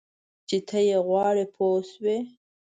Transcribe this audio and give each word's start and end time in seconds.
چې 0.47 0.57
ته 0.67 0.77
یې 0.87 0.97
غواړې 1.07 1.45
پوه 1.55 1.79
شوې!. 1.91 2.17